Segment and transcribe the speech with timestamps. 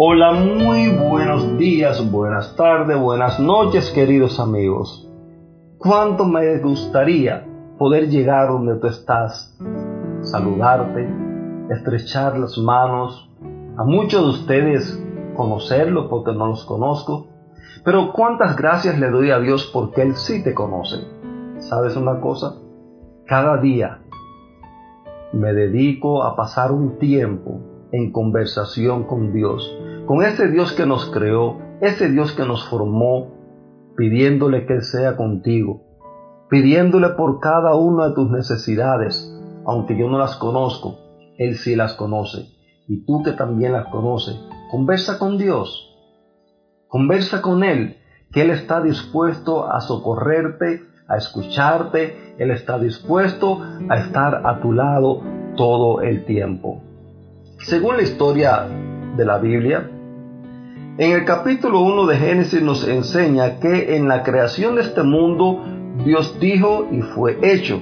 [0.00, 5.10] Hola, muy buenos días, buenas tardes, buenas noches, queridos amigos.
[5.76, 7.44] ¿Cuánto me gustaría
[7.80, 9.58] poder llegar donde tú estás,
[10.20, 11.12] saludarte,
[11.70, 13.28] estrechar las manos,
[13.76, 15.04] a muchos de ustedes
[15.34, 17.26] conocerlo porque no los conozco,
[17.84, 20.98] pero cuántas gracias le doy a Dios porque Él sí te conoce.
[21.58, 22.54] ¿Sabes una cosa?
[23.26, 23.98] Cada día
[25.32, 29.76] me dedico a pasar un tiempo en conversación con Dios,
[30.08, 33.34] con ese Dios que nos creó, ese Dios que nos formó,
[33.94, 35.82] pidiéndole que Él sea contigo,
[36.48, 39.30] pidiéndole por cada una de tus necesidades,
[39.66, 40.96] aunque yo no las conozco,
[41.36, 42.46] Él sí las conoce,
[42.88, 44.34] y tú que también las conoces,
[44.70, 45.94] conversa con Dios,
[46.88, 47.98] conversa con Él,
[48.32, 54.72] que Él está dispuesto a socorrerte, a escucharte, Él está dispuesto a estar a tu
[54.72, 55.20] lado
[55.54, 56.80] todo el tiempo.
[57.58, 58.66] Según la historia
[59.18, 59.90] de la Biblia,
[60.98, 65.64] en el capítulo 1 de Génesis nos enseña que en la creación de este mundo
[66.04, 67.80] Dios dijo y fue hecho.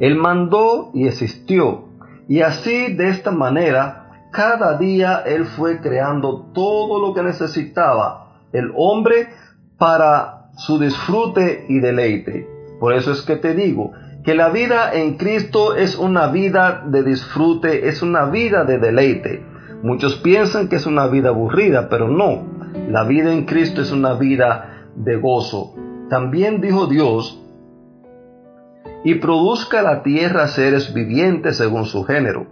[0.00, 1.88] Él mandó y existió.
[2.26, 8.72] Y así, de esta manera, cada día Él fue creando todo lo que necesitaba el
[8.74, 9.28] hombre
[9.76, 12.48] para su disfrute y deleite.
[12.80, 13.92] Por eso es que te digo
[14.24, 19.44] que la vida en Cristo es una vida de disfrute, es una vida de deleite.
[19.82, 22.53] Muchos piensan que es una vida aburrida, pero no.
[22.88, 25.74] La vida en Cristo es una vida de gozo.
[26.10, 27.40] También dijo Dios,
[29.04, 32.46] y produzca la tierra seres vivientes según su género,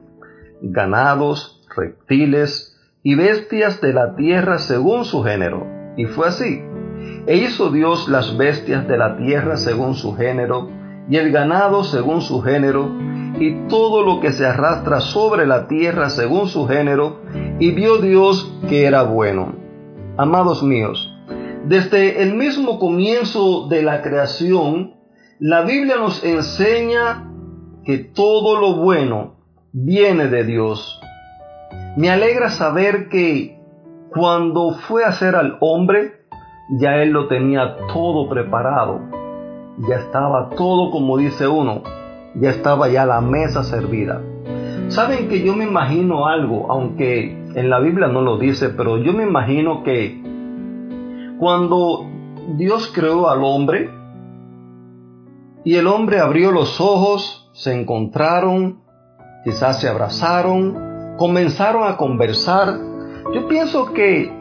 [0.60, 5.66] ganados, reptiles y bestias de la tierra según su género.
[5.96, 6.62] Y fue así.
[7.26, 10.70] E hizo Dios las bestias de la tierra según su género,
[11.08, 12.90] y el ganado según su género,
[13.38, 17.20] y todo lo que se arrastra sobre la tierra según su género,
[17.58, 19.61] y vio Dios que era bueno.
[20.18, 21.10] Amados míos,
[21.64, 24.94] desde el mismo comienzo de la creación,
[25.38, 27.30] la Biblia nos enseña
[27.84, 29.36] que todo lo bueno
[29.72, 31.00] viene de Dios.
[31.96, 33.58] Me alegra saber que
[34.10, 36.26] cuando fue a hacer al hombre,
[36.78, 39.00] ya Él lo tenía todo preparado.
[39.88, 41.84] Ya estaba todo como dice uno.
[42.34, 44.20] Ya estaba ya la mesa servida.
[44.88, 49.12] Saben que yo me imagino algo, aunque en la Biblia no lo dice, pero yo
[49.12, 50.20] me imagino que
[51.38, 52.06] cuando
[52.56, 53.90] Dios creó al hombre
[55.64, 58.82] y el hombre abrió los ojos, se encontraron,
[59.44, 62.78] quizás se abrazaron, comenzaron a conversar.
[63.34, 64.32] Yo pienso que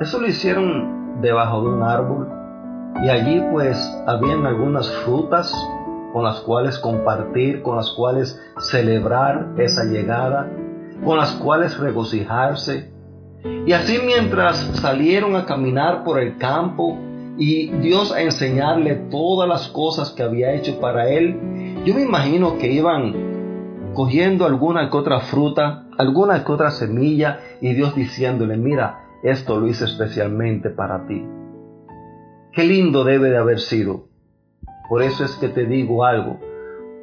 [0.00, 2.28] eso lo hicieron debajo de un árbol
[3.02, 5.52] y allí pues habían algunas frutas
[6.12, 10.50] con las cuales compartir, con las cuales celebrar esa llegada,
[11.04, 12.90] con las cuales regocijarse.
[13.66, 16.98] Y así mientras salieron a caminar por el campo
[17.36, 22.58] y Dios a enseñarle todas las cosas que había hecho para él, yo me imagino
[22.58, 29.04] que iban cogiendo alguna que otra fruta, alguna que otra semilla y Dios diciéndole, mira,
[29.22, 31.24] esto lo hice especialmente para ti.
[32.52, 34.06] Qué lindo debe de haber sido.
[34.88, 36.38] Por eso es que te digo algo,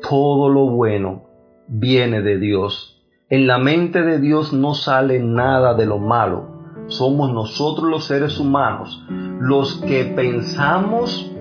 [0.02, 1.24] todo lo bueno
[1.68, 2.95] viene de Dios.
[3.30, 6.48] En la mente de Dios no sale nada de lo malo.
[6.88, 9.04] Somos nosotros los seres humanos
[9.40, 11.32] los que pensamos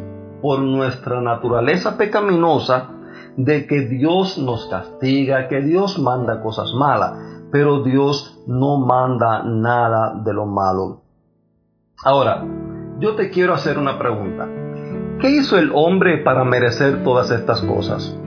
[0.43, 2.91] por nuestra naturaleza pecaminosa
[3.37, 10.21] de que Dios nos castiga, que Dios manda cosas malas pero Dios no manda nada
[10.25, 11.03] de lo malo.
[12.05, 12.45] Ahora,
[12.99, 14.49] yo te quiero hacer una pregunta.
[15.21, 18.19] ¿Qué hizo el hombre para merecer todas estas cosas?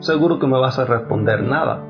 [0.00, 1.84] Seguro que me vas a responder nada.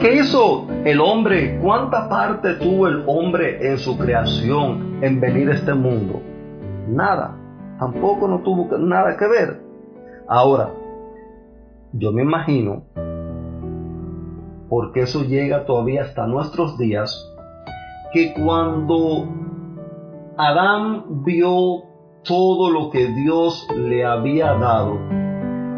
[0.00, 1.58] ¿Qué hizo el hombre?
[1.62, 6.22] ¿Cuánta parte tuvo el hombre en su creación, en venir a este mundo?
[6.88, 7.36] Nada.
[7.78, 9.60] Tampoco no tuvo nada que ver.
[10.26, 10.70] Ahora,
[11.92, 12.84] yo me imagino
[14.70, 17.12] porque eso llega todavía hasta nuestros días,
[18.14, 19.28] que cuando
[20.38, 21.82] Adán vio
[22.24, 24.98] todo lo que Dios le había dado,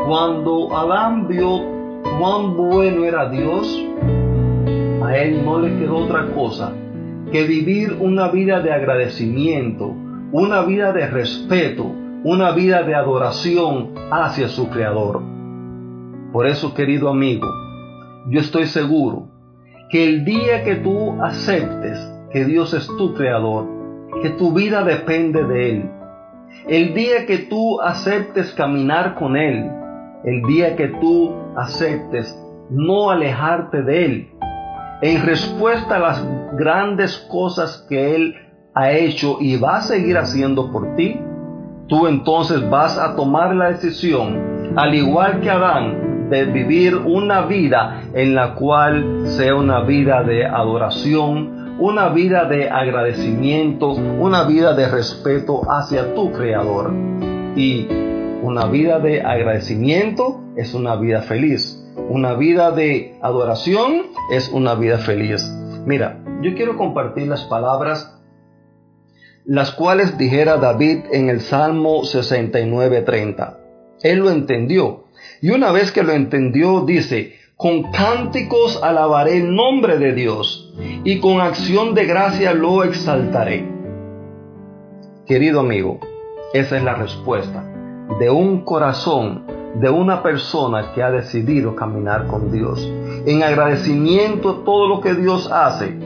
[0.07, 1.73] cuando Adán vio
[2.19, 3.89] cuán bueno era Dios,
[5.05, 6.73] a él no le quedó otra cosa
[7.31, 9.95] que vivir una vida de agradecimiento,
[10.33, 11.85] una vida de respeto,
[12.25, 15.23] una vida de adoración hacia su Creador.
[16.33, 17.47] Por eso, querido amigo,
[18.29, 19.29] yo estoy seguro
[19.91, 21.99] que el día que tú aceptes
[22.33, 23.69] que Dios es tu creador,
[24.23, 25.91] que tu vida depende de Él,
[26.69, 29.71] el día que tú aceptes caminar con Él,
[30.25, 32.39] el día que tú aceptes
[32.71, 34.32] no alejarte de Él,
[35.03, 36.25] en respuesta a las
[36.57, 38.37] grandes cosas que Él
[38.73, 41.21] ha hecho y va a seguir haciendo por ti,
[41.89, 48.05] tú entonces vas a tomar la decisión, al igual que Adán, de vivir una vida
[48.15, 54.89] en la cual sea una vida de adoración, una vida de agradecimiento, una vida de
[54.89, 56.93] respeto hacia tu Creador.
[57.57, 57.89] Y
[58.43, 61.79] una vida de agradecimiento es una vida feliz.
[62.13, 65.43] Una vida de adoración es una vida feliz.
[65.87, 68.21] Mira, yo quiero compartir las palabras
[69.47, 73.57] las cuales dijera David en el Salmo 69:30.
[74.03, 75.05] Él lo entendió.
[75.41, 80.75] Y una vez que lo entendió, dice, con cánticos alabaré el nombre de Dios
[81.05, 83.67] y con acción de gracia lo exaltaré.
[85.25, 85.99] Querido amigo,
[86.53, 87.65] esa es la respuesta
[88.21, 92.81] de un corazón, de una persona que ha decidido caminar con Dios.
[93.27, 95.99] En agradecimiento a todo lo que Dios hace,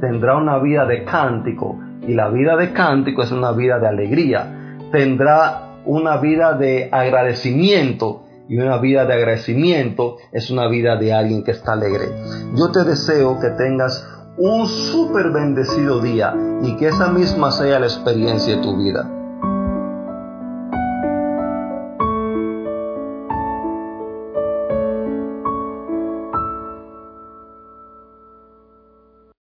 [0.00, 1.78] tendrá una vida de cántico,
[2.08, 4.78] y la vida de cántico es una vida de alegría.
[4.90, 11.44] Tendrá una vida de agradecimiento y una vida de agradecimiento es una vida de alguien
[11.44, 12.06] que está alegre.
[12.54, 17.86] Yo te deseo que tengas un súper bendecido día y que esa misma sea la
[17.86, 19.17] experiencia de tu vida.